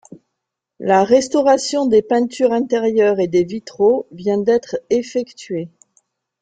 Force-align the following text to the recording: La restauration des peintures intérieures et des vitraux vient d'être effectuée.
La 0.79 1.03
restauration 1.03 1.85
des 1.85 2.01
peintures 2.01 2.53
intérieures 2.53 3.19
et 3.19 3.27
des 3.27 3.43
vitraux 3.43 4.07
vient 4.11 4.39
d'être 4.39 4.77
effectuée. 4.89 5.69